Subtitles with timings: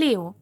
[0.00, 0.34] Pleo.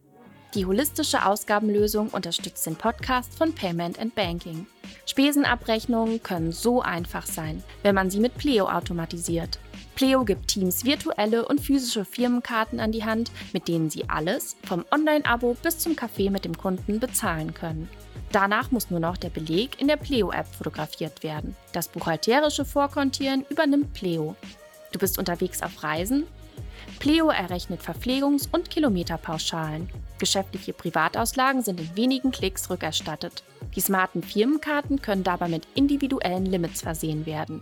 [0.55, 4.65] Die holistische Ausgabenlösung unterstützt den Podcast von Payment and Banking.
[5.05, 9.59] Spesenabrechnungen können so einfach sein, wenn man sie mit Pleo automatisiert.
[9.95, 14.85] Pleo gibt Teams virtuelle und physische Firmenkarten an die Hand, mit denen sie alles, vom
[14.91, 17.89] Online-Abo bis zum Kaffee mit dem Kunden, bezahlen können.
[18.31, 21.53] Danach muss nur noch der Beleg in der Pleo-App fotografiert werden.
[21.73, 24.37] Das buchhalterische Vorkontieren übernimmt Pleo.
[24.93, 26.27] Du bist unterwegs auf Reisen?
[26.99, 29.89] Pleo errechnet Verpflegungs- und Kilometerpauschalen.
[30.19, 33.43] Geschäftliche Privatauslagen sind in wenigen Klicks rückerstattet.
[33.75, 37.61] Die smarten Firmenkarten können dabei mit individuellen Limits versehen werden.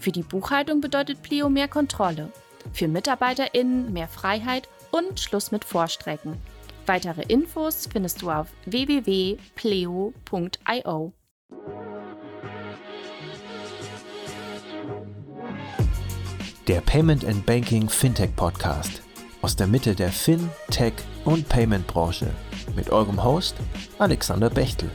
[0.00, 2.30] Für die Buchhaltung bedeutet Pleo mehr Kontrolle.
[2.72, 6.36] Für MitarbeiterInnen mehr Freiheit und Schluss mit Vorstrecken.
[6.86, 9.42] Weitere Infos findest du auf www.pleo.io.
[16.68, 19.00] Der Payment and Banking Fintech Podcast
[19.40, 20.92] aus der Mitte der Fin, Tech
[21.24, 22.30] und Payment Branche
[22.76, 23.56] mit eurem Host
[23.98, 24.90] Alexander Bechtel.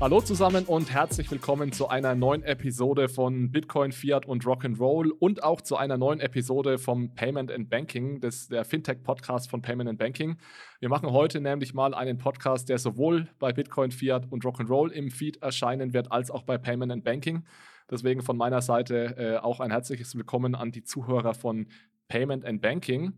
[0.00, 5.44] Hallo zusammen und herzlich willkommen zu einer neuen Episode von Bitcoin, Fiat und Rock'n'Roll und
[5.44, 10.00] auch zu einer neuen Episode vom Payment and Banking, des, der Fintech-Podcast von Payment and
[10.00, 10.36] Banking.
[10.80, 15.12] Wir machen heute nämlich mal einen Podcast, der sowohl bei Bitcoin, Fiat und Rock'n'Roll im
[15.12, 17.44] Feed erscheinen wird, als auch bei Payment and Banking.
[17.90, 21.68] Deswegen von meiner Seite äh, auch ein herzliches Willkommen an die Zuhörer von
[22.08, 23.14] Payment and Banking.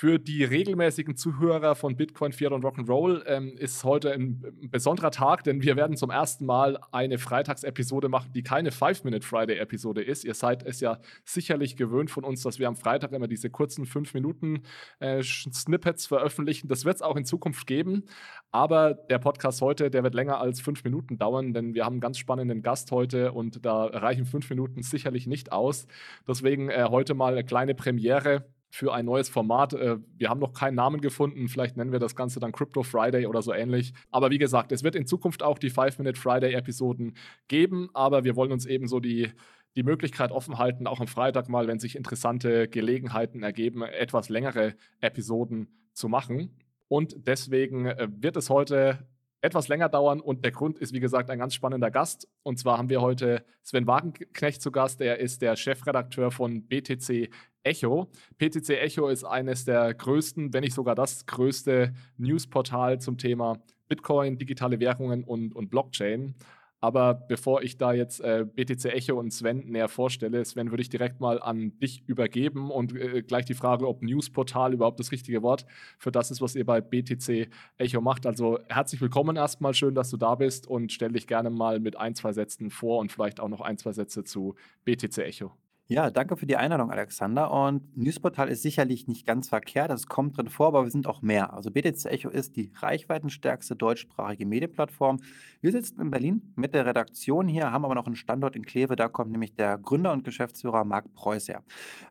[0.00, 5.44] Für die regelmäßigen Zuhörer von Bitcoin, Fiat und Rock'n'Roll ähm, ist heute ein, besonderer Tag,
[5.44, 10.24] denn wir werden zum ersten Mal eine Freitagsepisode machen, die keine Five-Minute-Friday-Episode ist.
[10.24, 13.84] Ihr seid es ja sicherlich gewöhnt von uns, dass wir am Freitag immer diese kurzen
[13.84, 16.68] 5-Minuten-Snippets äh, veröffentlichen.
[16.68, 18.04] Das wird es auch in Zukunft geben.
[18.52, 22.00] Aber der Podcast heute, der wird länger als fünf Minuten dauern, denn wir haben einen
[22.00, 25.86] ganz spannenden Gast heute und da reichen fünf Minuten sicherlich nicht aus.
[26.26, 29.74] Deswegen äh, heute mal eine kleine Premiere für ein neues Format.
[29.74, 31.48] Äh, wir haben noch keinen Namen gefunden.
[31.48, 33.92] Vielleicht nennen wir das Ganze dann Crypto Friday oder so ähnlich.
[34.10, 37.16] Aber wie gesagt, es wird in Zukunft auch die 5-Minute Friday-Episoden
[37.48, 37.90] geben.
[37.92, 39.32] Aber wir wollen uns eben so die,
[39.76, 44.74] die Möglichkeit offen halten, auch am Freitag mal, wenn sich interessante Gelegenheiten ergeben, etwas längere
[45.00, 46.56] Episoden zu machen.
[46.88, 49.06] Und deswegen äh, wird es heute
[49.42, 52.28] etwas länger dauern und der Grund ist, wie gesagt, ein ganz spannender Gast.
[52.42, 55.00] Und zwar haben wir heute Sven Wagenknecht zu Gast.
[55.00, 57.30] Er ist der Chefredakteur von BTC
[57.62, 58.08] Echo.
[58.38, 64.38] PTC Echo ist eines der größten, wenn nicht sogar das größte Newsportal zum Thema Bitcoin,
[64.38, 66.34] digitale Währungen und, und Blockchain.
[66.82, 70.88] Aber bevor ich da jetzt äh, BTC Echo und Sven näher vorstelle, Sven, würde ich
[70.88, 75.42] direkt mal an dich übergeben und äh, gleich die Frage, ob Newsportal überhaupt das richtige
[75.42, 75.66] Wort
[75.98, 78.24] für das ist, was ihr bei BTC Echo macht.
[78.24, 81.96] Also herzlich willkommen erstmal, schön, dass du da bist und stell dich gerne mal mit
[81.96, 84.54] ein, zwei Sätzen vor und vielleicht auch noch ein, zwei Sätze zu
[84.86, 85.52] BTC Echo.
[85.92, 87.50] Ja, danke für die Einladung, Alexander.
[87.50, 91.20] Und Newsportal ist sicherlich nicht ganz verkehrt, das kommt drin vor, aber wir sind auch
[91.20, 91.52] mehr.
[91.52, 95.18] Also BTC Echo ist die reichweitenstärkste deutschsprachige Medienplattform.
[95.60, 98.94] Wir sitzen in Berlin mit der Redaktion hier, haben aber noch einen Standort in Kleve.
[98.94, 101.64] Da kommt nämlich der Gründer und Geschäftsführer Marc Preuß her.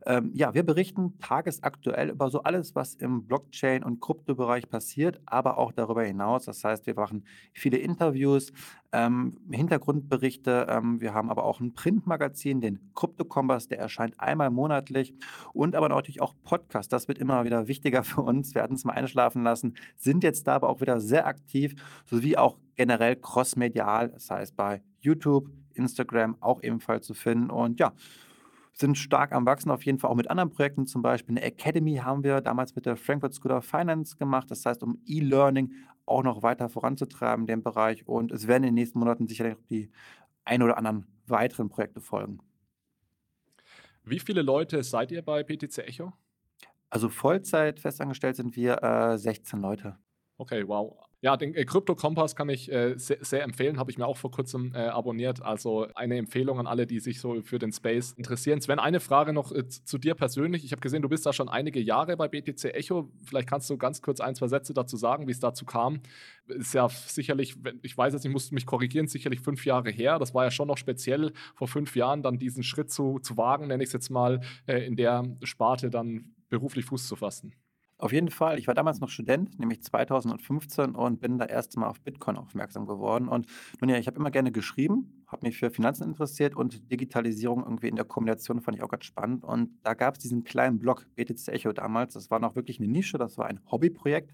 [0.06, 5.57] Ähm, ja, wir berichten tagesaktuell über so alles, was im Blockchain- und Kryptobereich passiert, aber
[5.57, 6.44] auch darüber hinaus.
[6.44, 7.23] Das heißt, wir machen
[7.53, 8.51] viele Interviews,
[8.91, 10.67] ähm, Hintergrundberichte.
[10.69, 15.13] Ähm, wir haben aber auch ein Printmagazin, den Krypto-Kompass, der erscheint einmal monatlich
[15.53, 16.91] und aber natürlich auch Podcast.
[16.91, 18.55] Das wird immer wieder wichtiger für uns.
[18.55, 22.38] Wir hatten es mal einschlafen lassen, sind jetzt da aber auch wieder sehr aktiv, sowie
[22.38, 27.94] auch generell crossmedial, das heißt bei YouTube, Instagram auch ebenfalls zu finden und ja,
[28.79, 31.95] sind stark am Wachsen, auf jeden Fall auch mit anderen Projekten, zum Beispiel eine Academy
[31.95, 35.73] haben wir damals mit der Frankfurt School of Finance gemacht, das heißt, um E-Learning
[36.06, 39.57] auch noch weiter voranzutreiben in dem Bereich und es werden in den nächsten Monaten sicherlich
[39.69, 39.91] die
[40.45, 42.39] ein oder anderen weiteren Projekte folgen.
[44.03, 46.13] Wie viele Leute seid ihr bei PTC Echo?
[46.89, 49.97] Also Vollzeit festangestellt sind wir äh, 16 Leute.
[50.38, 51.08] Okay, wow.
[51.22, 54.31] Ja, den äh, Kompass kann ich äh, sehr, sehr, empfehlen, habe ich mir auch vor
[54.31, 55.41] kurzem äh, abonniert.
[55.41, 58.62] Also eine Empfehlung an alle, die sich so für den Space interessieren.
[58.62, 60.63] Sven, eine Frage noch äh, zu dir persönlich.
[60.63, 63.12] Ich habe gesehen, du bist da schon einige Jahre bei BTC Echo.
[63.25, 66.00] Vielleicht kannst du ganz kurz ein, zwei Sätze dazu sagen, wie es dazu kam.
[66.48, 70.19] Ist ja sicherlich, ich weiß jetzt, ich musste mich korrigieren, sicherlich fünf Jahre her.
[70.19, 73.68] Das war ja schon noch speziell vor fünf Jahren, dann diesen Schritt zu, zu wagen,
[73.68, 77.54] nenne ich es jetzt mal, äh, in der Sparte dann beruflich Fuß zu fassen.
[78.00, 78.57] Auf jeden Fall.
[78.57, 82.86] Ich war damals noch Student, nämlich 2015 und bin da erst mal auf Bitcoin aufmerksam
[82.86, 83.28] geworden.
[83.28, 83.46] Und
[83.81, 87.90] nun ja, ich habe immer gerne geschrieben, habe mich für Finanzen interessiert und Digitalisierung irgendwie
[87.90, 89.44] in der Kombination fand ich auch ganz spannend.
[89.44, 92.13] Und da gab es diesen kleinen Blog BTC Echo damals.
[92.13, 94.34] Das war noch wirklich eine Nische, das war ein Hobbyprojekt.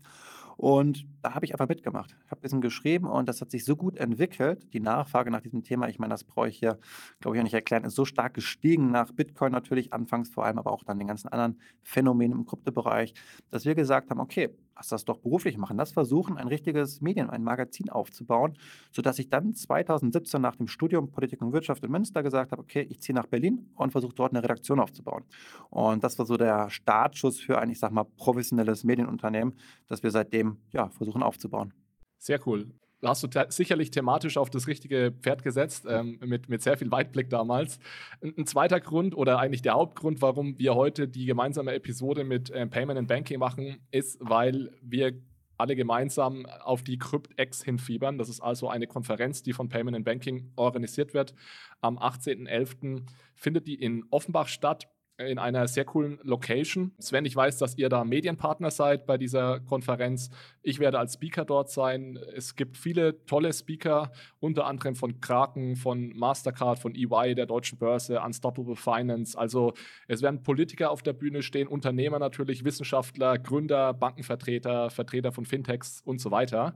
[0.57, 2.16] Und da habe ich einfach mitgemacht.
[2.25, 4.74] Ich habe ein bisschen geschrieben und das hat sich so gut entwickelt.
[4.74, 6.80] Die Nachfrage nach diesem Thema, ich meine, das brauche ich hier,
[7.19, 10.60] glaube ich, auch nicht erklären, ist so stark gestiegen nach Bitcoin natürlich, anfangs vor allem,
[10.60, 13.13] aber auch dann den ganzen anderen Phänomenen im Kryptobereich,
[13.50, 15.77] dass wir gesagt haben, okay, lass das doch beruflich machen.
[15.77, 18.57] Lass versuchen, ein richtiges Medien, ein Magazin aufzubauen,
[18.92, 22.86] sodass ich dann 2017 nach dem Studium Politik und Wirtschaft in Münster gesagt habe, okay,
[22.89, 25.24] ich ziehe nach Berlin und versuche dort eine Redaktion aufzubauen.
[25.69, 29.56] Und das war so der Startschuss für ein, ich sag mal, professionelles Medienunternehmen,
[29.88, 31.74] das wir seitdem ja, versuchen aufzubauen.
[32.18, 32.71] Sehr cool
[33.07, 37.30] hast du sicherlich thematisch auf das richtige Pferd gesetzt, ähm, mit, mit sehr viel Weitblick
[37.30, 37.80] damals.
[38.22, 42.50] Ein, ein, zweiter Grund oder eigentlich der Hauptgrund, warum wir heute die gemeinsame Episode mit
[42.50, 45.13] äh, Payment and Banking machen, ist, weil wir
[45.57, 48.18] alle gemeinsam auf die CryptX hinfiebern.
[48.18, 51.34] Das ist also eine Konferenz, die von Payment and Banking organisiert wird.
[51.81, 53.06] Am 18.11.
[53.36, 56.94] findet die in Offenbach statt in einer sehr coolen Location.
[57.00, 60.30] Sven, ich weiß, dass ihr da Medienpartner seid bei dieser Konferenz.
[60.62, 62.20] Ich werde als Speaker dort sein.
[62.36, 67.78] Es gibt viele tolle Speaker, unter anderem von Kraken, von Mastercard, von EY, der Deutschen
[67.78, 69.38] Börse, Unstoppable Finance.
[69.38, 69.74] Also
[70.08, 76.02] es werden Politiker auf der Bühne stehen, Unternehmer natürlich, Wissenschaftler, Gründer, Bankenvertreter, Vertreter von Fintechs
[76.04, 76.76] und so weiter.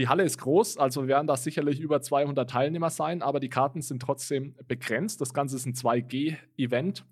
[0.00, 3.80] Die Halle ist groß, also werden da sicherlich über 200 Teilnehmer sein, aber die Karten
[3.80, 5.20] sind trotzdem begrenzt.
[5.20, 7.04] Das Ganze ist ein 2G-Event.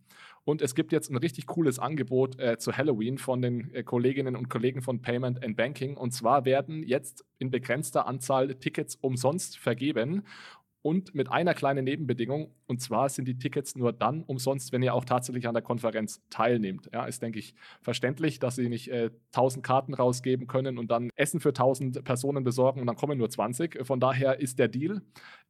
[0.45, 4.35] Und es gibt jetzt ein richtig cooles Angebot äh, zu Halloween von den äh, Kolleginnen
[4.35, 5.97] und Kollegen von Payment and Banking.
[5.97, 10.25] Und zwar werden jetzt in begrenzter Anzahl Tickets umsonst vergeben.
[10.85, 14.95] Und mit einer kleinen Nebenbedingung, und zwar sind die Tickets nur dann umsonst, wenn ihr
[14.95, 16.91] auch tatsächlich an der Konferenz teilnehmt.
[16.93, 21.11] Ja, ist, denke ich, verständlich, dass sie nicht äh, 1000 Karten rausgeben können und dann
[21.15, 23.87] Essen für 1000 Personen besorgen und dann kommen nur 20.
[23.87, 25.03] Von daher ist der Deal,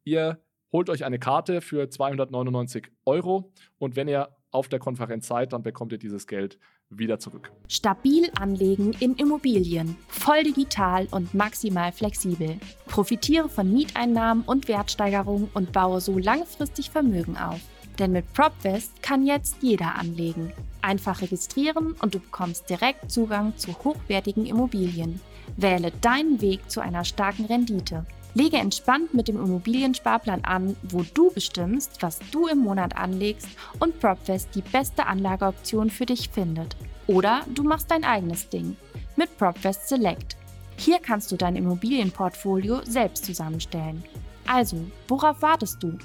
[0.04, 0.38] ihr
[0.70, 5.62] holt euch eine Karte für 299 Euro und wenn ihr auf der Konferenz seid, dann
[5.62, 6.58] bekommt ihr dieses Geld
[6.90, 7.50] wieder zurück.
[7.68, 12.58] Stabil anlegen in Immobilien, voll digital und maximal flexibel.
[12.86, 17.60] Profitiere von Mieteinnahmen und Wertsteigerungen und baue so langfristig Vermögen auf.
[17.98, 20.52] Denn mit PropVest kann jetzt jeder anlegen.
[20.80, 25.20] Einfach registrieren und du bekommst direkt Zugang zu hochwertigen Immobilien.
[25.56, 28.06] Wähle deinen Weg zu einer starken Rendite.
[28.34, 33.48] Lege entspannt mit dem Immobiliensparplan an, wo du bestimmst, was du im Monat anlegst
[33.78, 36.76] und PropFest die beste Anlageoption für dich findet.
[37.06, 38.76] Oder du machst dein eigenes Ding
[39.16, 40.36] mit PropFest Select.
[40.76, 44.02] Hier kannst du dein Immobilienportfolio selbst zusammenstellen.
[44.46, 45.98] Also, worauf wartest du?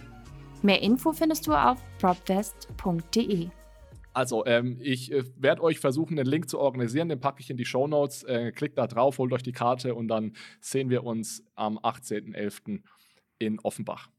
[0.62, 3.50] Mehr Info findest du auf propfest.de.
[4.18, 7.08] Also, ähm, ich äh, werde euch versuchen, den Link zu organisieren.
[7.08, 8.24] Den packe ich in die Show Notes.
[8.24, 12.82] Äh, klickt da drauf, holt euch die Karte und dann sehen wir uns am 18.11.
[13.38, 14.10] in Offenbach.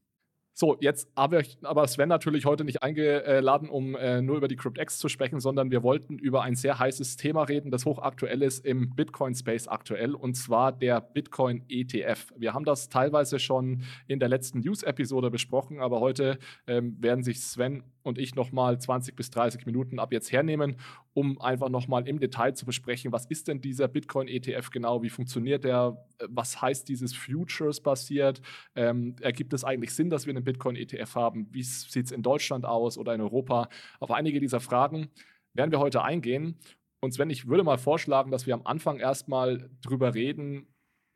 [0.53, 4.57] So, jetzt habe ich aber Sven natürlich heute nicht eingeladen, um äh, nur über die
[4.57, 8.65] CryptX zu sprechen, sondern wir wollten über ein sehr heißes Thema reden, das hochaktuell ist
[8.65, 12.33] im Bitcoin-Space aktuell, und zwar der Bitcoin-ETF.
[12.37, 17.39] Wir haben das teilweise schon in der letzten News-Episode besprochen, aber heute ähm, werden sich
[17.39, 20.75] Sven und ich nochmal 20 bis 30 Minuten ab jetzt hernehmen,
[21.13, 25.63] um einfach nochmal im Detail zu besprechen, was ist denn dieser Bitcoin-ETF genau, wie funktioniert
[25.63, 28.41] der, was heißt dieses Futures basiert,
[28.75, 32.65] ähm, ergibt es eigentlich Sinn, dass wir einen Bitcoin-ETF haben, wie sieht es in Deutschland
[32.65, 33.69] aus oder in Europa?
[33.99, 35.09] Auf einige dieser Fragen
[35.53, 36.59] werden wir heute eingehen.
[37.01, 40.67] Und Sven, ich würde mal vorschlagen, dass wir am Anfang erstmal drüber reden,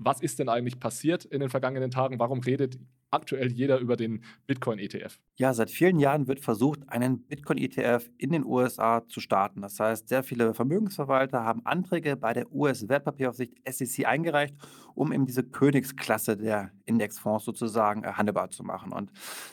[0.06, 2.20] was ist denn eigentlich passiert in den vergangenen Tagen?
[2.20, 2.80] Warum redet
[3.14, 5.20] aktuell jeder über den Bitcoin-ETF?
[5.36, 9.62] Ja, seit vielen Jahren wird versucht, einen Bitcoin-ETF in den USA zu starten.
[9.62, 14.56] Das heißt, sehr viele Vermögensverwalter haben Anträge bei der US-Wertpapieraufsicht SEC eingereicht,
[14.95, 18.92] um eben diese Königsklasse der Indexfonds sozusagen äh, handelbar zu machen.
[18.92, 19.12] Und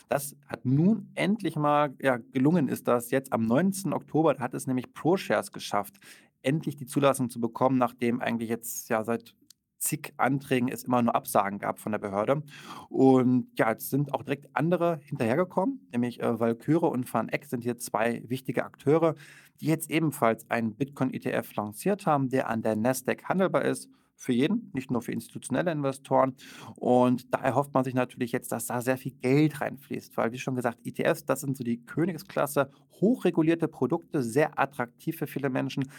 [0.09, 3.93] das hat nun endlich mal ja, gelungen, ist das jetzt am 19.
[3.93, 5.97] Oktober hat es nämlich ProShares geschafft,
[6.41, 9.35] endlich die Zulassung zu bekommen, nachdem eigentlich jetzt ja seit
[9.81, 12.43] zig Anträgen es immer nur Absagen gab von der Behörde.
[12.89, 17.77] Und ja, jetzt sind auch direkt andere hinterhergekommen, nämlich äh, Valkyrie und FanEck sind hier
[17.77, 19.15] zwei wichtige Akteure,
[19.59, 23.89] die jetzt ebenfalls einen Bitcoin-ETF lanciert haben, der an der Nasdaq handelbar ist
[24.21, 26.35] für jeden, nicht nur für institutionelle Investoren.
[26.75, 30.37] Und da erhofft man sich natürlich jetzt, dass da sehr viel Geld reinfließt, weil wie
[30.37, 32.69] schon gesagt, ETFs, das sind so die Königsklasse,
[33.01, 35.89] hochregulierte Produkte, sehr attraktiv für viele Menschen,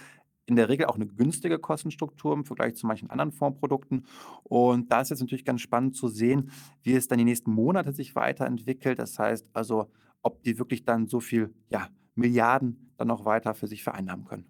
[0.47, 4.07] in der Regel auch eine günstige Kostenstruktur im Vergleich zu manchen anderen Fondsprodukten.
[4.43, 6.51] Und da ist jetzt natürlich ganz spannend zu sehen,
[6.83, 8.99] wie es dann die nächsten Monate sich weiterentwickelt.
[8.99, 9.91] Das heißt also,
[10.23, 14.47] ob die wirklich dann so viel ja, Milliarden dann noch weiter für sich vereinnahmen können.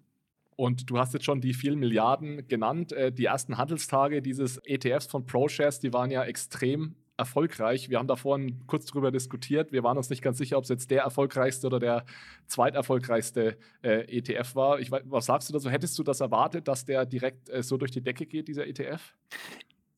[0.55, 2.91] Und du hast jetzt schon die vielen Milliarden genannt.
[2.91, 7.89] Äh, die ersten Handelstage dieses ETFs von ProShares, die waren ja extrem erfolgreich.
[7.89, 9.71] Wir haben da vorhin kurz drüber diskutiert.
[9.71, 12.05] Wir waren uns nicht ganz sicher, ob es jetzt der erfolgreichste oder der
[12.47, 14.79] zweiterfolgreichste äh, ETF war.
[14.79, 15.69] Ich, was sagst du da so?
[15.69, 19.13] Hättest du das erwartet, dass der direkt äh, so durch die Decke geht, dieser ETF?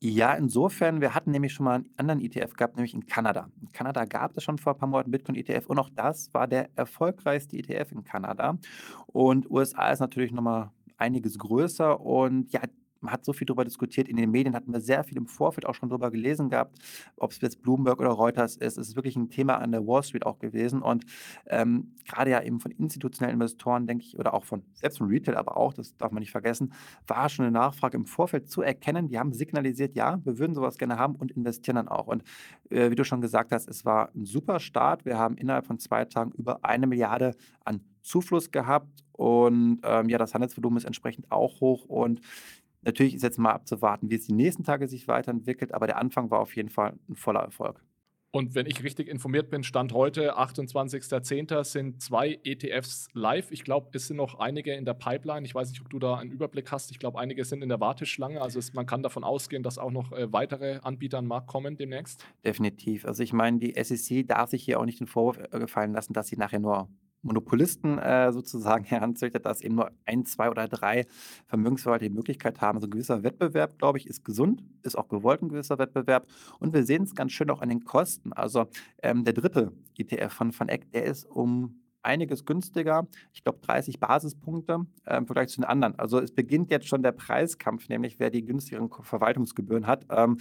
[0.01, 3.49] Ja, insofern, wir hatten nämlich schon mal einen anderen ETF gehabt, nämlich in Kanada.
[3.61, 6.69] In Kanada gab es schon vor ein paar Monaten Bitcoin-ETF und auch das war der
[6.75, 8.59] erfolgreichste ETF in Kanada.
[9.07, 12.61] Und USA ist natürlich nochmal einiges größer und ja,
[13.05, 14.07] man hat so viel darüber diskutiert.
[14.07, 16.77] In den Medien hatten wir sehr viel im Vorfeld auch schon darüber gelesen gehabt,
[17.17, 18.77] ob es jetzt Bloomberg oder Reuters ist.
[18.77, 20.81] Es ist wirklich ein Thema an der Wall Street auch gewesen.
[20.81, 21.05] Und
[21.47, 25.37] ähm, gerade ja eben von institutionellen Investoren, denke ich, oder auch von, selbst von Retail,
[25.37, 26.73] aber auch, das darf man nicht vergessen,
[27.07, 29.07] war schon eine Nachfrage im Vorfeld zu erkennen.
[29.07, 32.07] Die haben signalisiert, ja, wir würden sowas gerne haben und investieren dann auch.
[32.07, 32.23] Und
[32.69, 35.05] äh, wie du schon gesagt hast, es war ein super Start.
[35.05, 40.17] Wir haben innerhalb von zwei Tagen über eine Milliarde an Zufluss gehabt und ähm, ja,
[40.17, 42.21] das Handelsvolumen ist entsprechend auch hoch und
[42.85, 46.31] natürlich ist jetzt mal abzuwarten, wie es die nächsten Tage sich weiterentwickelt, aber der Anfang
[46.31, 47.83] war auf jeden Fall ein voller Erfolg.
[48.35, 53.49] Und wenn ich richtig informiert bin, Stand heute, 28.10., sind zwei ETFs live.
[53.49, 55.45] Ich glaube, es sind noch einige in der Pipeline.
[55.45, 56.91] Ich weiß nicht, ob du da einen Überblick hast.
[56.91, 58.41] Ich glaube, einige sind in der Warteschlange.
[58.41, 61.47] Also es, man kann davon ausgehen, dass auch noch äh, weitere Anbieter an den Markt
[61.47, 62.25] kommen demnächst.
[62.43, 63.05] Definitiv.
[63.05, 66.11] Also ich meine, die SEC darf sich hier auch nicht den Vorwurf äh, gefallen lassen,
[66.11, 66.89] dass sie nachher nur
[67.25, 71.05] Monopolisten äh, sozusagen heranzüchtet, dass eben nur ein, zwei oder drei
[71.47, 72.77] Vermögensverwalter die Möglichkeit haben.
[72.77, 76.27] Also ein gewisser Wettbewerb, glaube ich, ist gesund, ist auch gewollt ein gewisser Wettbewerb.
[76.59, 78.31] Und wir sehen es ganz schön auch an den Kosten.
[78.33, 78.67] Also
[79.01, 83.07] ähm, der dritte ETF von Van Eck, der ist um einiges günstiger.
[83.33, 85.97] Ich glaube 30 Basispunkte äh, im Vergleich zu den anderen.
[85.99, 90.05] Also es beginnt jetzt schon der Preiskampf, nämlich wer die günstigeren Verwaltungsgebühren hat.
[90.09, 90.37] Ähm,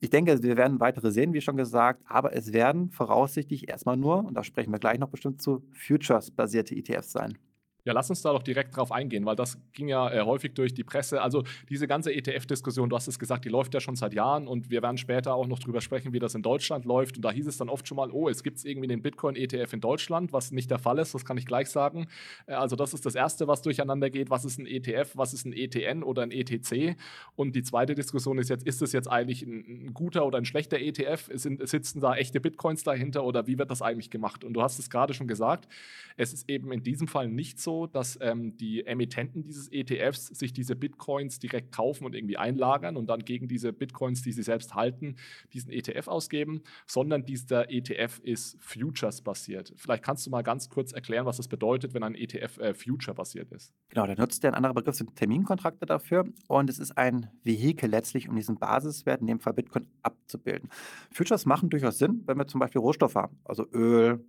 [0.00, 4.24] ich denke, wir werden weitere sehen, wie schon gesagt, aber es werden voraussichtlich erstmal nur,
[4.24, 7.36] und da sprechen wir gleich noch bestimmt zu, Futures-basierte ETFs sein.
[7.84, 10.74] Ja, lass uns da doch direkt drauf eingehen, weil das ging ja äh, häufig durch
[10.74, 11.22] die Presse.
[11.22, 14.70] Also diese ganze ETF-Diskussion, du hast es gesagt, die läuft ja schon seit Jahren und
[14.70, 17.16] wir werden später auch noch drüber sprechen, wie das in Deutschland läuft.
[17.16, 19.80] Und da hieß es dann oft schon mal, oh, es gibt irgendwie den Bitcoin-ETF in
[19.80, 22.06] Deutschland, was nicht der Fall ist, das kann ich gleich sagen.
[22.46, 24.30] Äh, also das ist das Erste, was durcheinander geht.
[24.30, 26.96] Was ist ein ETF, was ist ein ETN oder ein ETC?
[27.36, 30.44] Und die zweite Diskussion ist jetzt, ist es jetzt eigentlich ein, ein guter oder ein
[30.44, 31.30] schlechter ETF?
[31.32, 34.44] Sind, sitzen da echte Bitcoins dahinter oder wie wird das eigentlich gemacht?
[34.44, 35.68] Und du hast es gerade schon gesagt,
[36.16, 40.26] es ist eben in diesem Fall nicht so, so, dass ähm, die Emittenten dieses ETFs
[40.26, 44.42] sich diese Bitcoins direkt kaufen und irgendwie einlagern und dann gegen diese Bitcoins, die sie
[44.42, 45.14] selbst halten,
[45.52, 49.72] diesen ETF ausgeben, sondern dieser ETF ist Futures-basiert.
[49.76, 53.52] Vielleicht kannst du mal ganz kurz erklären, was das bedeutet, wenn ein ETF äh, Future-basiert
[53.52, 53.72] ist.
[53.90, 57.88] Genau, da nutzt der ein anderer Begriff sind Terminkontrakte dafür und es ist ein Vehikel
[57.88, 60.70] letztlich, um diesen Basiswert, in dem Fall Bitcoin, abzubilden.
[61.12, 64.24] Futures machen durchaus Sinn, wenn wir zum Beispiel Rohstoffe haben, also Öl,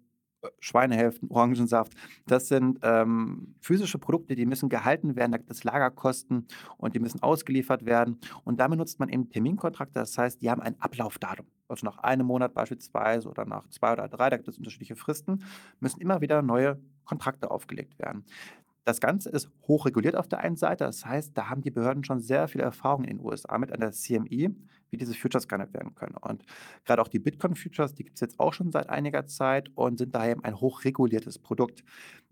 [0.60, 1.94] Schweinehälften, Orangensaft.
[2.28, 7.00] Das sind ähm, physische Produkte, die müssen gehalten werden, da gibt es Lagerkosten und die
[7.00, 8.20] müssen ausgeliefert werden.
[8.44, 11.46] Und damit nutzt man eben Terminkontrakte, das heißt, die haben ein Ablaufdatum.
[11.68, 15.46] Also nach einem Monat beispielsweise oder nach zwei oder drei, da gibt es unterschiedliche Fristen,
[15.80, 18.26] müssen immer wieder neue Kontrakte aufgelegt werden.
[18.84, 20.86] Das Ganze ist hochreguliert auf der einen Seite.
[20.86, 23.92] Das heißt, da haben die Behörden schon sehr viel Erfahrung in den USA mit einer
[23.92, 24.50] CMI,
[24.90, 26.16] wie diese Futures gehandelt werden können.
[26.18, 26.44] Und
[26.84, 30.16] gerade auch die Bitcoin-Futures, die gibt es jetzt auch schon seit einiger Zeit und sind
[30.16, 31.84] daher ein hochreguliertes Produkt.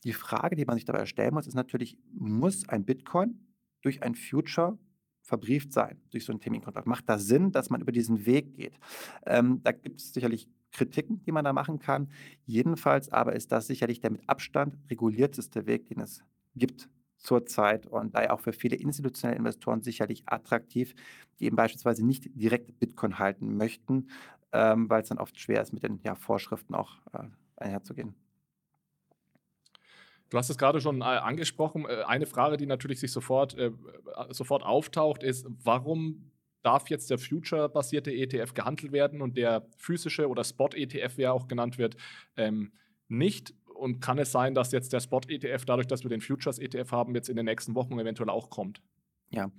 [0.03, 3.39] Die Frage, die man sich dabei stellen muss, ist natürlich, muss ein Bitcoin
[3.81, 4.79] durch ein Future
[5.21, 6.87] verbrieft sein, durch so einen Terminkontrakt?
[6.87, 8.79] Macht das Sinn, dass man über diesen Weg geht?
[9.25, 12.09] Ähm, da gibt es sicherlich Kritiken, die man da machen kann.
[12.45, 16.23] Jedenfalls aber ist das sicherlich der mit Abstand regulierteste Weg, den es
[16.55, 20.95] gibt zurzeit und daher auch für viele institutionelle Investoren sicherlich attraktiv,
[21.39, 24.09] die eben beispielsweise nicht direkt Bitcoin halten möchten,
[24.51, 27.27] ähm, weil es dann oft schwer ist, mit den ja, Vorschriften auch äh,
[27.57, 28.15] einherzugehen.
[30.29, 31.85] Du hast es gerade schon äh, angesprochen.
[31.85, 33.71] Äh, eine Frage, die natürlich sich sofort, äh,
[34.29, 40.43] sofort auftaucht, ist, warum darf jetzt der Future-basierte ETF gehandelt werden und der physische oder
[40.43, 41.95] Spot-ETF, wie er auch genannt wird,
[42.37, 42.73] ähm,
[43.07, 43.53] nicht?
[43.79, 47.29] Und kann es sein, dass jetzt der Spot-ETF, dadurch, dass wir den Futures-ETF haben, jetzt
[47.29, 48.81] in den nächsten Wochen eventuell auch kommt?
[49.29, 49.51] Ja,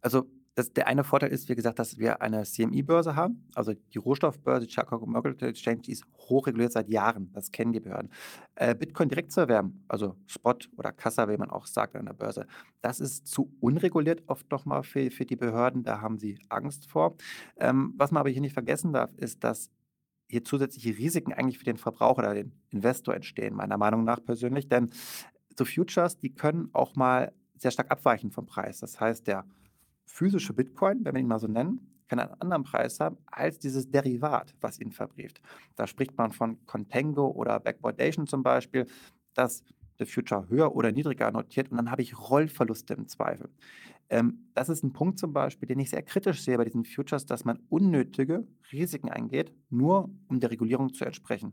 [0.00, 3.48] also das, der eine Vorteil ist, wie gesagt, dass wir eine CMI-Börse haben.
[3.54, 7.32] Also die Rohstoffbörse, Chicago Mercantile Exchange, die ist hochreguliert seit Jahren.
[7.32, 8.10] Das kennen die Behörden.
[8.54, 12.12] Äh, Bitcoin direkt zu erwerben, also Spot oder Kassa, wie man auch sagt an der
[12.12, 12.46] Börse,
[12.82, 15.82] das ist zu unreguliert oft nochmal für, für die Behörden.
[15.82, 17.16] Da haben sie Angst vor.
[17.56, 19.70] Ähm, was man aber hier nicht vergessen darf, ist, dass
[20.34, 24.68] hier zusätzliche Risiken eigentlich für den Verbraucher oder den Investor entstehen, meiner Meinung nach persönlich.
[24.68, 24.90] Denn
[25.56, 28.80] so Futures, die können auch mal sehr stark abweichen vom Preis.
[28.80, 29.44] Das heißt, der
[30.06, 33.88] physische Bitcoin, wenn wir ihn mal so nennen, kann einen anderen Preis haben als dieses
[33.88, 35.40] Derivat, was ihn verbrieft.
[35.76, 38.86] Da spricht man von Contango oder Backwardation zum Beispiel,
[39.34, 39.62] dass
[40.00, 43.48] der Future höher oder niedriger notiert und dann habe ich Rollverluste im Zweifel.
[44.08, 47.26] Ähm, das ist ein Punkt zum Beispiel, den ich sehr kritisch sehe bei diesen Futures,
[47.26, 51.52] dass man unnötige Risiken eingeht, nur um der Regulierung zu entsprechen.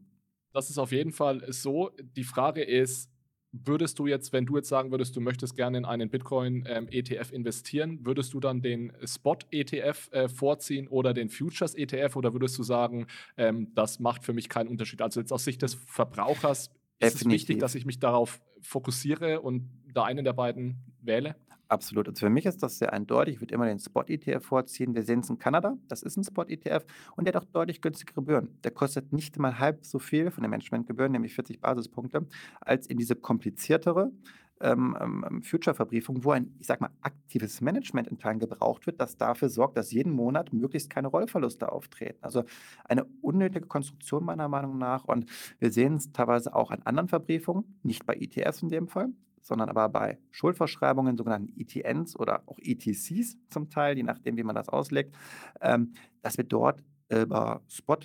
[0.53, 1.91] Das ist auf jeden Fall so.
[2.15, 3.09] Die Frage ist,
[3.51, 7.35] würdest du jetzt, wenn du jetzt sagen würdest, du möchtest gerne in einen Bitcoin-ETF ähm,
[7.35, 13.07] investieren, würdest du dann den Spot-ETF äh, vorziehen oder den Futures-ETF oder würdest du sagen,
[13.37, 15.01] ähm, das macht für mich keinen Unterschied?
[15.01, 17.25] Also jetzt aus Sicht des Verbrauchers ist Definitiv.
[17.25, 21.35] es wichtig, dass ich mich darauf fokussiere und da einen der beiden wähle?
[21.71, 22.09] Absolut.
[22.09, 23.35] Und für mich ist das sehr eindeutig.
[23.35, 24.93] Ich würde immer den Spot-ETF vorziehen.
[24.93, 25.77] Wir sehen es in Kanada.
[25.87, 26.83] Das ist ein Spot-ETF
[27.15, 28.59] und der hat auch deutlich günstigere Gebühren.
[28.65, 32.27] Der kostet nicht mal halb so viel von den Managementgebühren, nämlich 40 Basispunkte,
[32.59, 34.11] als in diese kompliziertere
[34.59, 39.15] ähm, ähm, Future-Verbriefung, wo ein, ich sag mal, aktives Management in Teilen gebraucht wird, das
[39.15, 42.17] dafür sorgt, dass jeden Monat möglichst keine Rollverluste auftreten.
[42.21, 42.43] Also
[42.83, 45.05] eine unnötige Konstruktion meiner Meinung nach.
[45.05, 45.25] Und
[45.59, 49.07] wir sehen es teilweise auch an anderen Verbriefungen, nicht bei ETFs in dem Fall,
[49.41, 54.55] sondern aber bei Schuldverschreibungen, sogenannten ETNs oder auch ETCs zum Teil, je nachdem, wie man
[54.55, 55.15] das auslegt,
[55.61, 57.97] ähm, dass wir dort über Spot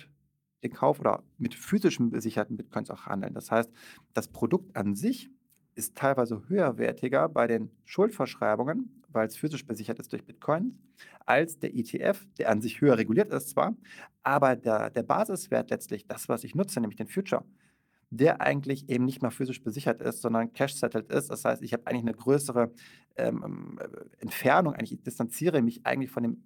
[0.63, 3.33] den Kauf oder mit physischen besicherten Bitcoins auch handeln.
[3.33, 3.71] Das heißt,
[4.13, 5.29] das Produkt an sich
[5.75, 10.73] ist teilweise höherwertiger bei den Schuldverschreibungen, weil es physisch besichert ist durch Bitcoins,
[11.25, 13.75] als der ETF, der an sich höher reguliert ist zwar,
[14.23, 17.45] aber der, der Basiswert letztlich, das, was ich nutze, nämlich den Future,
[18.09, 21.29] der eigentlich eben nicht mehr physisch besichert ist, sondern cash-settled ist.
[21.29, 22.71] Das heißt, ich habe eigentlich eine größere
[23.17, 23.79] ähm, ähm
[24.19, 26.43] Entfernung, eigentlich distanziere mich eigentlich von dem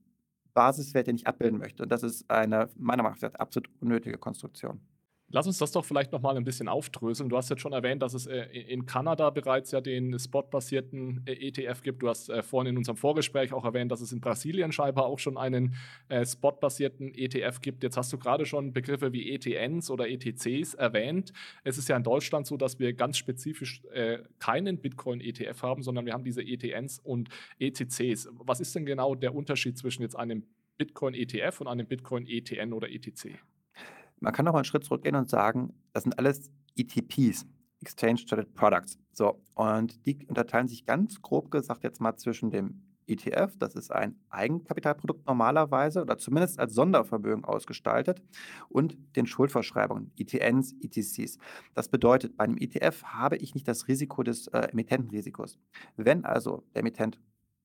[0.54, 1.84] Basiswert, den ich abbilden möchte.
[1.84, 4.82] Und das ist eine meiner Meinung nach absolut unnötige Konstruktion.
[5.34, 7.30] Lass uns das doch vielleicht nochmal ein bisschen aufdröseln.
[7.30, 11.48] Du hast jetzt schon erwähnt, dass es äh, in Kanada bereits ja den spotbasierten äh,
[11.48, 12.02] ETF gibt.
[12.04, 15.20] Du hast äh, vorhin in unserem Vorgespräch auch erwähnt, dass es in Brasilien scheinbar auch
[15.20, 15.76] schon einen
[16.10, 17.84] äh, spotbasierten ETF gibt.
[17.84, 21.32] Jetzt hast du gerade schon Begriffe wie ETNs oder ETCs erwähnt.
[21.64, 26.06] Es ist ja in Deutschland so, dass wir ganz spezifisch äh, keinen Bitcoin-ETF haben, sondern
[26.06, 28.28] wir haben diese ETNs und ETCs.
[28.34, 30.44] Was ist denn genau der Unterschied zwischen jetzt einem
[30.78, 33.40] Bitcoin-ETF und einem Bitcoin-ETN oder ETC?
[34.22, 37.46] Man kann noch mal einen Schritt zurückgehen und sagen, das sind alles ETPs,
[37.82, 38.98] Exchange Traded Products.
[39.14, 43.92] So, und die unterteilen sich ganz grob gesagt jetzt mal zwischen dem ETF, das ist
[43.92, 48.22] ein Eigenkapitalprodukt normalerweise oder zumindest als Sondervermögen ausgestaltet,
[48.70, 51.38] und den Schuldverschreibungen, ETNs, ETCs.
[51.74, 55.58] Das bedeutet, bei einem ETF habe ich nicht das Risiko des äh, Emittentenrisikos.
[55.98, 57.20] Wenn also der Emittent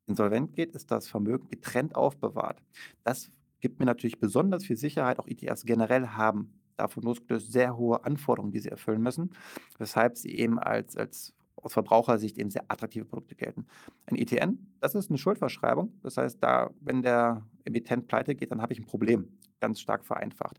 [0.06, 2.62] insolvent geht, ist das Vermögen getrennt aufbewahrt.
[3.04, 5.18] Das gibt mir natürlich besonders viel Sicherheit.
[5.18, 9.30] Auch ETFs generell haben davon losgelöst sehr hohe Anforderungen, die sie erfüllen müssen,
[9.78, 13.66] weshalb sie eben als, als aus Verbrauchersicht eben sehr attraktive Produkte gelten.
[14.06, 15.98] Ein ETN, das ist eine Schuldverschreibung.
[16.02, 19.28] Das heißt, da, wenn der Emittent pleite geht, dann habe ich ein Problem,
[19.60, 20.58] ganz stark vereinfacht.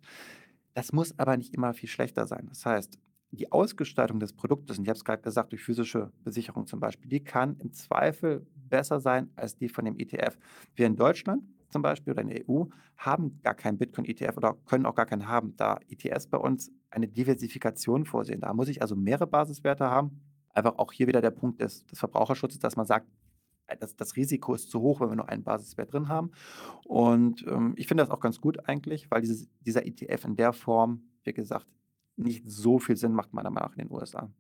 [0.74, 2.48] Das muss aber nicht immer viel schlechter sein.
[2.50, 3.00] Das heißt,
[3.32, 7.10] die Ausgestaltung des Produktes, und ich habe es gerade gesagt, durch physische Besicherung zum Beispiel,
[7.10, 10.38] die kann im Zweifel besser sein als die von dem ETF.
[10.76, 12.66] Wir in Deutschland zum Beispiel oder in der EU
[12.98, 17.08] haben gar keinen Bitcoin-ETF oder können auch gar keinen haben, da ETS bei uns eine
[17.08, 18.42] Diversifikation vorsehen.
[18.42, 20.22] Da muss ich also mehrere Basiswerte haben.
[20.50, 23.08] Einfach auch hier wieder der Punkt des, des Verbraucherschutzes, dass man sagt,
[23.68, 26.32] äh, das, das, Risiko ist zu hoch, wenn wir nur einen Basiswert drin haben.
[26.86, 30.54] Und ähm, ich finde das auch ganz gut eigentlich, weil dieses, dieser ETF in der
[30.54, 31.68] Form, wie gesagt,
[32.16, 34.32] nicht so viel Sinn macht, meiner Meinung nach, in den USA.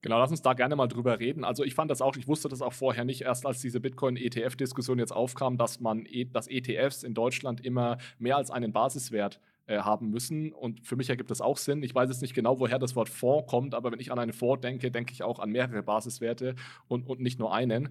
[0.00, 1.42] Genau, lass uns da gerne mal drüber reden.
[1.44, 4.98] Also ich fand das auch, ich wusste das auch vorher nicht, erst als diese Bitcoin-ETF-Diskussion
[4.98, 9.80] jetzt aufkam, dass man, e, dass ETFs in Deutschland immer mehr als einen Basiswert äh,
[9.80, 10.52] haben müssen.
[10.52, 11.82] Und für mich ergibt das auch Sinn.
[11.82, 14.32] Ich weiß jetzt nicht genau, woher das Wort Fonds kommt, aber wenn ich an einen
[14.32, 16.54] Fonds denke, denke ich auch an mehrere Basiswerte
[16.86, 17.88] und, und nicht nur einen.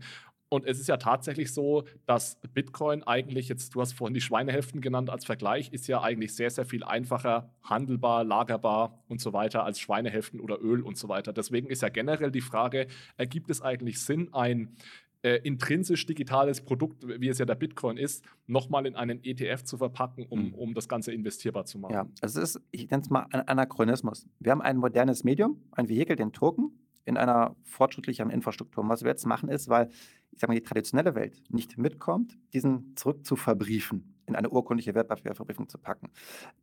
[0.49, 4.79] Und es ist ja tatsächlich so, dass Bitcoin eigentlich, jetzt du hast vorhin die Schweinehälften
[4.79, 9.65] genannt als Vergleich, ist ja eigentlich sehr, sehr viel einfacher handelbar, lagerbar und so weiter
[9.65, 11.33] als Schweinehälften oder Öl und so weiter.
[11.33, 14.77] Deswegen ist ja generell die Frage, ergibt es eigentlich Sinn, ein
[15.23, 19.77] äh, intrinsisch digitales Produkt, wie es ja der Bitcoin ist, nochmal in einen ETF zu
[19.77, 20.53] verpacken, um, mhm.
[20.53, 21.93] um das Ganze investierbar zu machen?
[21.93, 24.25] Ja, also es ist, ich nenne es mal ein Anachronismus.
[24.39, 26.71] Wir haben ein modernes Medium, ein Vehikel, den Token,
[27.07, 28.83] in einer fortschrittlicheren Infrastruktur.
[28.83, 29.89] Und was wir jetzt machen ist, weil
[30.37, 34.93] ich sage mal, die traditionelle Welt nicht mitkommt, diesen zurück zu verbriefen, in eine urkundliche
[34.93, 36.11] Wertpapierverbriefung zu packen,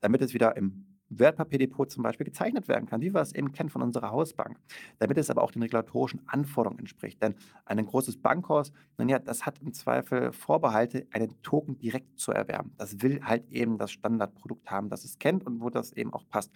[0.01, 3.71] damit es wieder im Wertpapierdepot zum Beispiel gezeichnet werden kann, wie wir es eben kennen
[3.71, 4.61] von unserer Hausbank,
[5.01, 7.21] damit es aber auch den regulatorischen Anforderungen entspricht.
[7.21, 7.35] Denn
[7.65, 12.75] ein großes Bankhaus, nun ja, das hat im Zweifel Vorbehalte, einen Token direkt zu erwerben.
[12.77, 16.29] Das will halt eben das Standardprodukt haben, das es kennt und wo das eben auch
[16.29, 16.53] passt.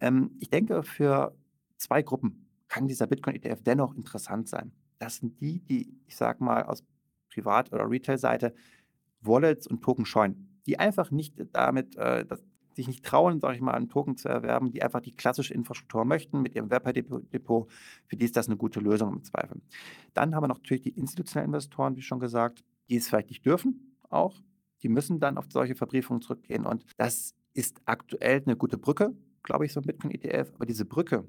[0.00, 1.36] Ähm, ich denke, für
[1.76, 4.70] zwei Gruppen kann dieser Bitcoin-ETF dennoch interessant sein
[5.02, 6.84] das sind die, die, ich sag mal, aus
[7.28, 8.54] Privat- oder Retail-Seite
[9.20, 10.60] Wallets und Token scheuen.
[10.66, 14.28] Die einfach nicht damit, äh, das, sich nicht trauen, sage ich mal, einen Token zu
[14.28, 17.70] erwerben, die einfach die klassische Infrastruktur möchten mit ihrem Webdepot.
[18.06, 19.60] Für die ist das eine gute Lösung im Zweifel.
[20.14, 23.96] Dann haben wir natürlich die institutionellen Investoren, wie schon gesagt, die es vielleicht nicht dürfen
[24.08, 24.40] auch.
[24.82, 26.64] Die müssen dann auf solche Verbriefungen zurückgehen.
[26.64, 30.52] Und das ist aktuell eine gute Brücke, glaube ich, so ein Bitcoin-ETF.
[30.54, 31.26] Aber diese Brücke,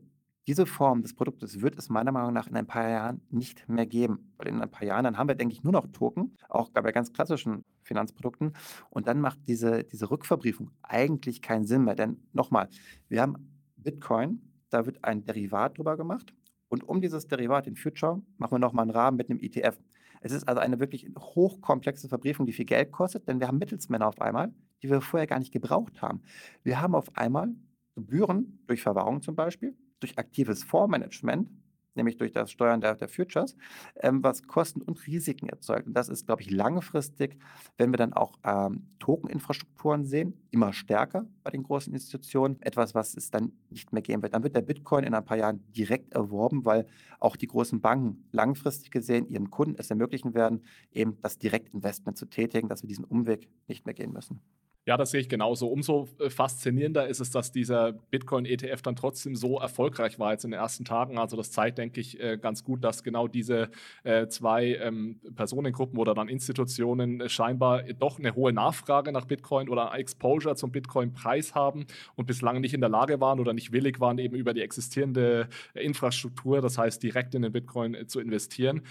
[0.47, 3.85] diese Form des Produktes wird es meiner Meinung nach in ein paar Jahren nicht mehr
[3.85, 4.33] geben.
[4.37, 6.91] Weil in ein paar Jahren, dann haben wir, denke ich, nur noch Token, auch bei
[6.91, 8.53] ganz klassischen Finanzprodukten.
[8.89, 11.95] Und dann macht diese, diese Rückverbriefung eigentlich keinen Sinn mehr.
[11.95, 12.67] Denn nochmal,
[13.07, 16.33] wir haben Bitcoin, da wird ein Derivat drüber gemacht.
[16.67, 19.77] Und um dieses Derivat, den Future, machen wir nochmal einen Rahmen mit einem ETF.
[20.21, 24.07] Es ist also eine wirklich hochkomplexe Verbriefung, die viel Geld kostet, denn wir haben Mittelsmänner
[24.07, 26.21] auf einmal, die wir vorher gar nicht gebraucht haben.
[26.63, 27.53] Wir haben auf einmal
[27.95, 31.49] Gebühren durch Verwahrung zum Beispiel, durch aktives Fondsmanagement,
[31.95, 33.55] nämlich durch das Steuern der, der Futures,
[33.95, 35.87] ähm, was Kosten und Risiken erzeugt.
[35.87, 37.37] Und das ist, glaube ich, langfristig,
[37.77, 43.15] wenn wir dann auch ähm, Token-Infrastrukturen sehen, immer stärker bei den großen Institutionen, etwas, was
[43.15, 44.33] es dann nicht mehr geben wird.
[44.33, 46.87] Dann wird der Bitcoin in ein paar Jahren direkt erworben, weil
[47.19, 52.25] auch die großen Banken langfristig gesehen ihren Kunden es ermöglichen werden, eben das Direktinvestment zu
[52.25, 54.41] tätigen, dass wir diesen Umweg nicht mehr gehen müssen.
[54.85, 55.67] Ja, das sehe ich genauso.
[55.69, 60.51] Umso äh, faszinierender ist es, dass dieser Bitcoin-ETF dann trotzdem so erfolgreich war jetzt in
[60.51, 61.17] den ersten Tagen.
[61.17, 63.69] Also das zeigt, denke ich, äh, ganz gut, dass genau diese
[64.03, 69.93] äh, zwei ähm, Personengruppen oder dann Institutionen scheinbar doch eine hohe Nachfrage nach Bitcoin oder
[69.95, 74.17] Exposure zum Bitcoin-Preis haben und bislang nicht in der Lage waren oder nicht willig waren,
[74.17, 78.81] eben über die existierende Infrastruktur, das heißt direkt in den Bitcoin zu investieren.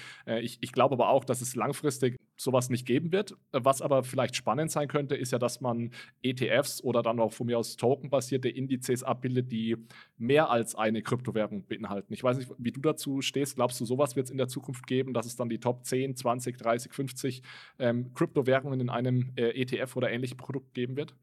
[0.40, 3.37] Ich, ich glaube aber auch, dass es langfristig sowas nicht geben wird.
[3.53, 5.90] Was aber vielleicht spannend sein könnte, ist ja, dass man
[6.23, 9.77] ETFs oder dann auch von mir aus tokenbasierte Indizes abbildet, die
[10.18, 12.12] mehr als eine Kryptowährung beinhalten.
[12.12, 13.57] Ich weiß nicht, wie du dazu stehst.
[13.57, 16.16] Glaubst du, sowas wird es in der Zukunft geben, dass es dann die Top 10,
[16.16, 17.42] 20, 30, 50
[17.79, 21.14] ähm, Kryptowährungen in einem äh, ETF oder ähnlichem Produkt geben wird?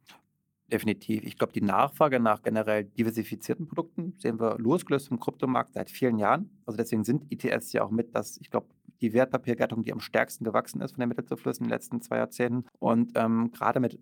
[0.72, 1.24] Definitiv.
[1.24, 6.19] Ich glaube, die Nachfrage nach generell diversifizierten Produkten sehen wir losgelöst vom Kryptomarkt seit vielen
[6.19, 6.52] Jahren.
[6.65, 8.67] Also deswegen sind ETFs ja auch mit das, ich glaube,
[9.01, 12.65] die Wertpapiergattung, die am stärksten gewachsen ist von den Mittelzuflüssen in den letzten zwei Jahrzehnten.
[12.79, 13.99] Und ähm, gerade mit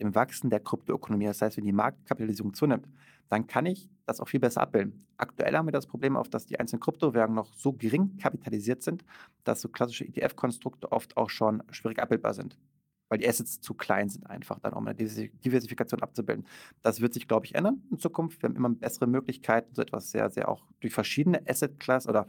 [0.00, 2.86] dem Wachsen der Kryptoökonomie, das heißt, wenn die Marktkapitalisierung zunimmt,
[3.28, 5.06] dann kann ich das auch viel besser abbilden.
[5.16, 9.04] Aktuell haben wir das Problem auf, dass die einzelnen Kryptowährungen noch so gering kapitalisiert sind,
[9.44, 12.58] dass so klassische ETF-Konstrukte oft auch schon schwierig abbildbar sind
[13.08, 16.46] weil die Assets zu klein sind, einfach dann, um eine Diversifikation abzubilden.
[16.82, 18.42] Das wird sich, glaube ich, ändern in Zukunft.
[18.42, 22.26] Wir haben immer bessere Möglichkeiten, so etwas sehr, sehr auch durch verschiedene Asset-Class oder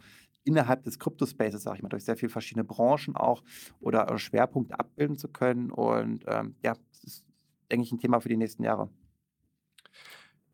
[0.47, 3.43] innerhalb des Crypto-Spaces, sage ich mal, durch sehr viele verschiedene Branchen auch
[3.79, 5.71] oder Schwerpunkte abbilden zu können.
[5.71, 7.25] Und ähm, ja, das ist,
[7.69, 8.89] denke ich, ein Thema für die nächsten Jahre.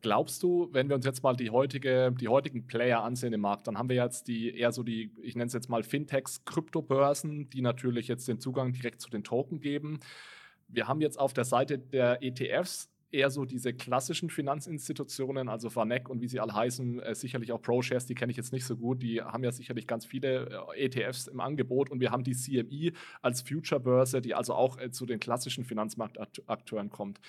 [0.02, 3.66] Glaubst du, wenn wir uns jetzt mal die, heutige, die heutigen Player ansehen im Markt,
[3.66, 7.48] dann haben wir jetzt die eher so die, ich nenne es jetzt mal Fintechs, Kryptobörsen,
[7.48, 10.00] die natürlich jetzt den Zugang direkt zu den Token geben.
[10.68, 16.10] Wir haben jetzt auf der Seite der ETFs eher so diese klassischen Finanzinstitutionen, also Vanek
[16.10, 18.76] und wie sie alle heißen, äh, sicherlich auch ProShares, die kenne ich jetzt nicht so
[18.76, 22.34] gut, die haben ja sicherlich ganz viele äh, ETFs im Angebot und wir haben die
[22.34, 27.20] CME als Future-Börse, die also auch äh, zu den klassischen Finanzmarktakteuren kommt.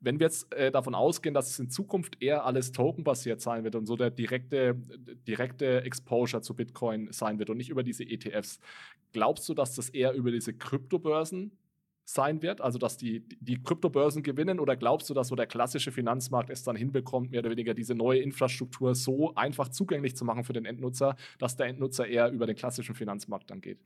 [0.00, 3.74] Wenn wir jetzt äh, davon ausgehen, dass es in Zukunft eher alles tokenbasiert sein wird
[3.74, 4.74] und so der direkte,
[5.26, 8.60] direkte Exposure zu Bitcoin sein wird und nicht über diese ETFs,
[9.12, 11.52] glaubst du, dass das eher über diese Kryptobörsen
[12.08, 15.92] sein wird, also dass die, die Kryptobörsen gewinnen oder glaubst du, dass so der klassische
[15.92, 20.44] Finanzmarkt es dann hinbekommt, mehr oder weniger diese neue Infrastruktur so einfach zugänglich zu machen
[20.44, 23.78] für den Endnutzer, dass der Endnutzer eher über den klassischen Finanzmarkt dann geht?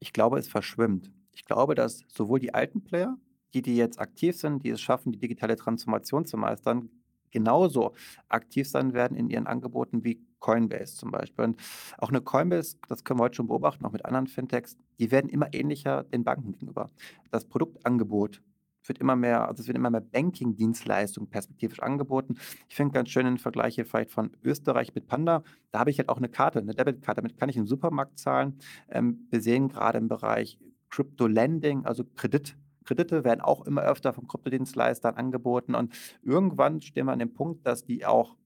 [0.00, 1.12] Ich glaube, es verschwimmt.
[1.32, 3.16] Ich glaube, dass sowohl die alten Player
[3.54, 6.88] die, die jetzt aktiv sind, die es schaffen, die digitale Transformation zu meistern,
[7.30, 7.94] genauso
[8.28, 11.44] aktiv sein werden in ihren Angeboten wie Coinbase zum Beispiel.
[11.44, 11.60] Und
[11.98, 15.28] auch eine Coinbase, das können wir heute schon beobachten, auch mit anderen Fintechs, die werden
[15.30, 16.90] immer ähnlicher den Banken gegenüber.
[17.30, 18.42] Das Produktangebot
[18.86, 22.36] wird immer mehr, also es wird immer mehr Banking-Dienstleistungen perspektivisch angeboten.
[22.68, 25.42] Ich finde ganz schön den Vergleich hier vielleicht von Österreich mit Panda.
[25.70, 28.58] Da habe ich halt auch eine Karte, eine Debitkarte, damit kann ich im Supermarkt zahlen.
[28.88, 34.26] Ähm, wir sehen gerade im Bereich Crypto-Lending, also Kredit, Kredite werden auch immer öfter von
[34.26, 38.36] Kryptodienstleistern angeboten und irgendwann stehen wir an dem Punkt, dass die auch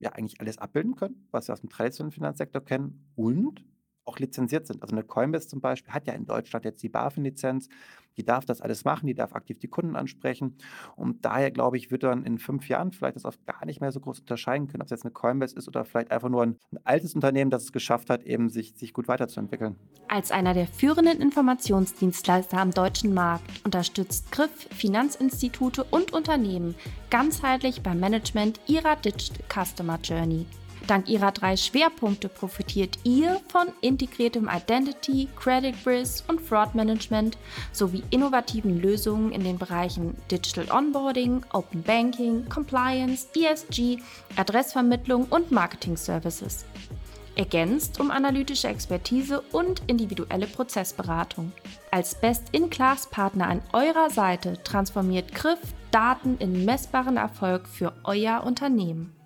[0.00, 3.12] ja eigentlich alles abbilden können, was wir aus dem traditionellen Finanzsektor kennen.
[3.16, 3.64] Und
[4.08, 4.82] auch lizenziert sind.
[4.82, 7.68] Also eine Coinbase zum Beispiel hat ja in Deutschland jetzt die BaFin-Lizenz,
[8.16, 10.56] die darf das alles machen, die darf aktiv die Kunden ansprechen.
[10.96, 13.92] Und daher glaube ich, wird dann in fünf Jahren vielleicht das oft gar nicht mehr
[13.92, 16.56] so groß unterscheiden können, ob es jetzt eine Coinbase ist oder vielleicht einfach nur ein,
[16.72, 19.76] ein altes Unternehmen, das es geschafft hat, eben sich, sich gut weiterzuentwickeln.
[20.08, 26.74] Als einer der führenden Informationsdienstleister am deutschen Markt unterstützt Griff Finanzinstitute und Unternehmen
[27.10, 30.44] ganzheitlich beim Management ihrer Digital Customer Journey.
[30.88, 37.36] Dank ihrer drei Schwerpunkte profitiert ihr von integriertem Identity, Credit Risk und Fraud Management
[37.72, 43.98] sowie innovativen Lösungen in den Bereichen Digital Onboarding, Open Banking, Compliance, ESG,
[44.36, 46.64] Adressvermittlung und Marketing Services.
[47.36, 51.52] Ergänzt um analytische Expertise und individuelle Prozessberatung.
[51.90, 59.17] Als Best-in-Class-Partner an eurer Seite transformiert Griff Daten in messbaren Erfolg für euer Unternehmen.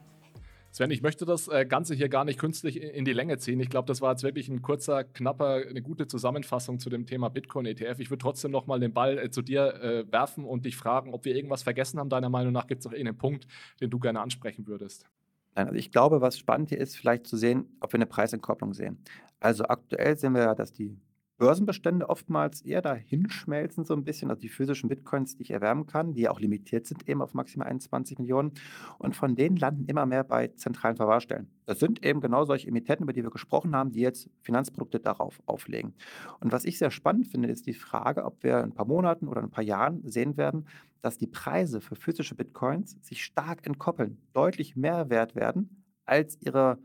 [0.72, 3.60] Sven, ich möchte das äh, Ganze hier gar nicht künstlich in die Länge ziehen.
[3.60, 7.28] Ich glaube, das war jetzt wirklich ein kurzer, knapper, eine gute Zusammenfassung zu dem Thema
[7.28, 7.98] Bitcoin ETF.
[7.98, 11.12] Ich würde trotzdem noch mal den Ball äh, zu dir äh, werfen und dich fragen,
[11.12, 12.08] ob wir irgendwas vergessen haben.
[12.08, 13.46] Deiner Meinung nach gibt es noch irgendeinen Punkt,
[13.82, 15.06] den du gerne ansprechen würdest.
[15.54, 18.72] Nein, also ich glaube, was spannend hier ist, vielleicht zu sehen, ob wir eine Preisentkopplung
[18.72, 18.96] sehen.
[19.40, 20.96] Also aktuell sehen wir ja, dass die
[21.42, 25.88] Börsenbestände oftmals eher dahin schmelzen, so ein bisschen, also die physischen Bitcoins, die ich erwerben
[25.88, 28.52] kann, die ja auch limitiert sind, eben auf maximal 21 Millionen.
[28.98, 31.50] Und von denen landen immer mehr bei zentralen Verwahrstellen.
[31.66, 35.42] Das sind eben genau solche Emittenten, über die wir gesprochen haben, die jetzt Finanzprodukte darauf
[35.46, 35.94] auflegen.
[36.38, 39.26] Und was ich sehr spannend finde, ist die Frage, ob wir in ein paar Monaten
[39.26, 40.68] oder ein paar Jahren sehen werden,
[41.00, 46.78] dass die Preise für physische Bitcoins sich stark entkoppeln, deutlich mehr wert werden als ihre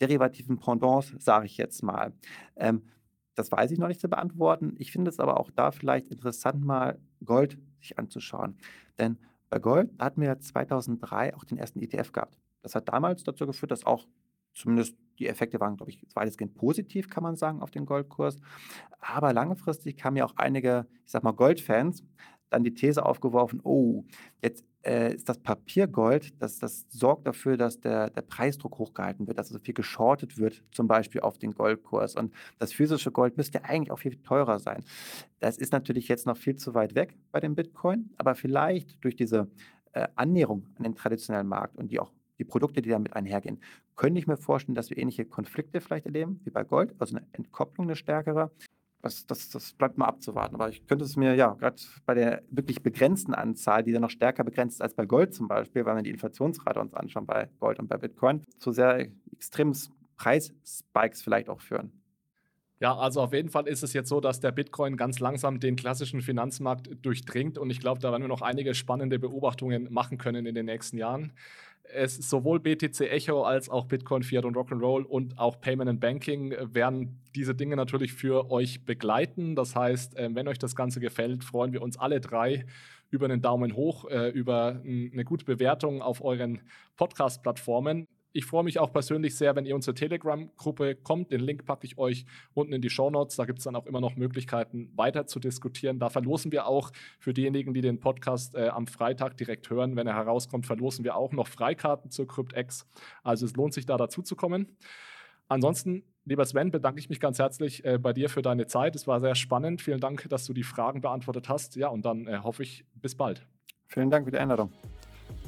[0.00, 2.14] derivativen Pendants, sage ich jetzt mal.
[2.56, 2.84] Ähm,
[3.38, 4.74] das weiß ich noch nicht zu beantworten.
[4.78, 8.56] Ich finde es aber auch da vielleicht interessant, mal Gold sich anzuschauen.
[8.98, 12.38] Denn bei Gold hatten wir 2003 auch den ersten ETF gehabt.
[12.62, 14.08] Das hat damals dazu geführt, dass auch
[14.54, 18.36] zumindest die Effekte waren, glaube ich, weitestgehend positiv, kann man sagen, auf den Goldkurs.
[19.00, 22.02] Aber langfristig kamen ja auch einige, ich sag mal, Goldfans
[22.50, 24.04] dann die These aufgeworfen, oh,
[24.42, 29.38] jetzt äh, ist das Papiergold, das, das sorgt dafür, dass der, der Preisdruck hochgehalten wird,
[29.38, 32.16] dass so viel geschortet wird, zum Beispiel auf den Goldkurs.
[32.16, 34.84] Und das physische Gold müsste eigentlich auch viel teurer sein.
[35.40, 39.16] Das ist natürlich jetzt noch viel zu weit weg bei dem Bitcoin, aber vielleicht durch
[39.16, 39.48] diese
[39.92, 43.60] äh, Annäherung an den traditionellen Markt und die auch die Produkte, die damit einhergehen,
[43.96, 47.26] könnte ich mir vorstellen, dass wir ähnliche Konflikte vielleicht erleben wie bei Gold, also eine
[47.32, 48.52] Entkopplung, eine stärkere.
[49.00, 50.56] Das, das, das bleibt mal abzuwarten.
[50.56, 54.10] Aber ich könnte es mir, ja, gerade bei der wirklich begrenzten Anzahl, die dann noch
[54.10, 57.48] stärker begrenzt ist als bei Gold zum Beispiel, weil wir die Inflationsrate uns anschauen bei
[57.60, 59.76] Gold und bei Bitcoin, zu sehr extremen
[60.16, 61.92] Preisspikes vielleicht auch führen.
[62.80, 65.74] Ja, also auf jeden Fall ist es jetzt so, dass der Bitcoin ganz langsam den
[65.74, 70.46] klassischen Finanzmarkt durchdringt und ich glaube, da werden wir noch einige spannende Beobachtungen machen können
[70.46, 71.32] in den nächsten Jahren
[71.92, 76.54] es sowohl BTC Echo als auch Bitcoin, Fiat und Rock'n'Roll und auch Payment and Banking
[76.74, 79.54] werden diese Dinge natürlich für euch begleiten.
[79.54, 82.66] Das heißt, ähm, wenn euch das Ganze gefällt, freuen wir uns alle drei
[83.10, 86.60] über einen Daumen hoch, äh, über eine gute Bewertung auf euren
[86.96, 88.06] Podcast-Plattformen.
[88.32, 91.32] Ich freue mich auch persönlich sehr, wenn ihr unsere Telegram-Gruppe kommt.
[91.32, 93.36] Den Link packe ich euch unten in die Show Notes.
[93.36, 95.98] Da gibt es dann auch immer noch Möglichkeiten, weiter zu diskutieren.
[95.98, 100.06] Da verlosen wir auch für diejenigen, die den Podcast äh, am Freitag direkt hören, wenn
[100.06, 102.86] er herauskommt, verlosen wir auch noch Freikarten zur CryptX.
[103.22, 104.76] Also es lohnt sich da dazu zu kommen.
[105.48, 108.94] Ansonsten, lieber Sven, bedanke ich mich ganz herzlich äh, bei dir für deine Zeit.
[108.94, 109.80] Es war sehr spannend.
[109.80, 111.76] Vielen Dank, dass du die Fragen beantwortet hast.
[111.76, 113.46] Ja, und dann äh, hoffe ich, bis bald.
[113.86, 114.70] Vielen Dank für die Einladung.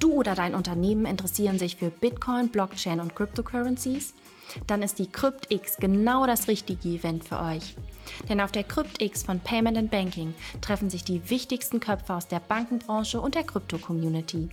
[0.00, 4.14] Du oder dein Unternehmen interessieren sich für Bitcoin, Blockchain und Cryptocurrencies?
[4.66, 7.76] Dann ist die CryptX genau das richtige Event für euch.
[8.26, 12.40] Denn auf der CryptX von Payment and Banking treffen sich die wichtigsten Köpfe aus der
[12.40, 14.48] Bankenbranche und der Krypto-Community.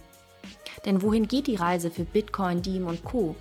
[0.86, 3.36] Denn wohin geht die Reise für Bitcoin, Diem und Co?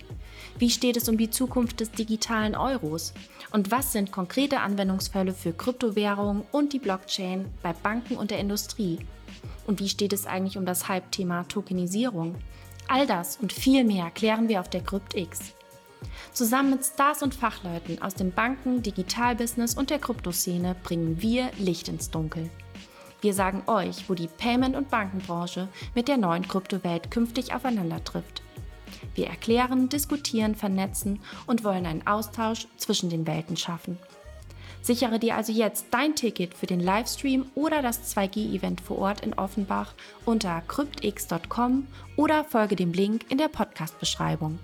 [0.57, 3.13] Wie steht es um die Zukunft des digitalen Euros?
[3.51, 8.99] Und was sind konkrete Anwendungsfälle für Kryptowährungen und die Blockchain bei Banken und der Industrie?
[9.67, 12.35] Und wie steht es eigentlich um das Hype-Thema Tokenisierung?
[12.87, 15.53] All das und viel mehr klären wir auf der CryptX.
[16.31, 21.89] Zusammen mit Stars und Fachleuten aus dem Banken-, Digitalbusiness und der Kryptoszene bringen wir Licht
[21.89, 22.49] ins Dunkel.
[23.19, 28.43] Wir sagen euch, wo die Payment- und Bankenbranche mit der neuen Kryptowelt künftig aufeinander trifft.
[29.15, 33.97] Wir erklären, diskutieren, vernetzen und wollen einen Austausch zwischen den Welten schaffen.
[34.87, 39.33] Sichere dir also jetzt dein Ticket für den Livestream oder das 2G-Event vor Ort in
[39.33, 44.59] Offenbach unter cryptx.com oder folge dem Link in der Podcast-Beschreibung.